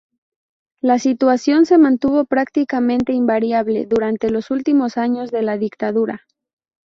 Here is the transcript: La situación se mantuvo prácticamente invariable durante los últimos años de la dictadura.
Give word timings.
La 0.81 0.97
situación 0.97 1.67
se 1.67 1.77
mantuvo 1.77 2.25
prácticamente 2.25 3.13
invariable 3.13 3.85
durante 3.85 4.31
los 4.31 4.49
últimos 4.49 4.97
años 4.97 5.29
de 5.29 5.43
la 5.43 5.59
dictadura. 5.59 6.23